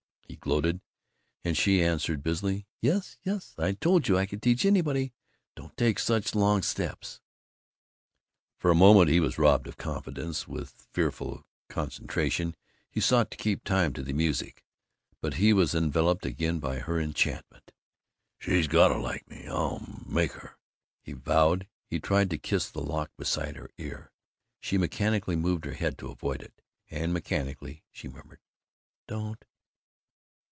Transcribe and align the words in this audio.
he 0.31 0.37
gloated; 0.37 0.79
and 1.43 1.55
she 1.57 1.83
answered 1.83 2.23
busily, 2.23 2.65
"Yes 2.81 3.17
yes 3.21 3.53
I 3.59 3.73
told 3.73 4.07
you 4.07 4.17
I 4.17 4.25
could 4.25 4.41
teach 4.41 4.65
anybody 4.65 5.13
don't 5.57 5.75
take 5.77 5.99
such 5.99 6.33
long 6.33 6.63
steps!" 6.63 7.19
For 8.57 8.71
a 8.71 8.75
moment 8.75 9.09
he 9.09 9.19
was 9.19 9.37
robbed 9.37 9.67
of 9.67 9.77
confidence; 9.77 10.47
with 10.47 10.87
fearful 10.93 11.45
concentration 11.69 12.55
he 12.89 12.99
sought 13.01 13.29
to 13.31 13.37
keep 13.37 13.63
time 13.65 13.91
to 13.93 14.01
the 14.01 14.13
music. 14.13 14.63
But 15.19 15.35
he 15.35 15.51
was 15.53 15.75
enveloped 15.75 16.25
again 16.25 16.57
by 16.59 16.79
her 16.79 16.99
enchantment. 16.99 17.71
"She's 18.39 18.67
got 18.69 18.87
to 18.87 18.97
like 18.97 19.29
me; 19.29 19.47
I'll 19.47 19.85
make 20.07 20.31
her!" 20.31 20.57
he 21.03 21.11
vowed. 21.11 21.67
He 21.85 21.99
tried 21.99 22.29
to 22.31 22.37
kiss 22.39 22.67
the 22.69 22.81
lock 22.81 23.11
beside 23.17 23.57
her 23.57 23.69
ear. 23.77 24.11
She 24.61 24.77
mechanically 24.79 25.35
moved 25.35 25.65
her 25.65 25.73
head 25.73 25.97
to 25.99 26.09
avoid 26.09 26.41
it, 26.41 26.61
and 26.89 27.13
mechanically 27.13 27.83
she 27.91 28.07
murmured, 28.07 28.39
"Don't!" 29.07 29.43